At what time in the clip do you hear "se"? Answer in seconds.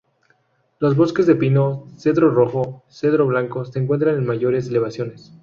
3.65-3.77